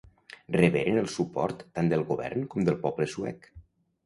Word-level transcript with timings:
Reberen 0.55 0.97
el 1.01 1.09
suport 1.15 1.61
tant 1.81 1.93
del 1.93 2.07
govern 2.09 2.49
com 2.55 2.67
del 2.71 2.81
poble 2.89 3.09
suec. 3.15 3.49